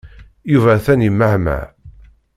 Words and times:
Yuba 0.51 0.71
atan 0.77 1.05
yemmehmeh. 1.05 1.65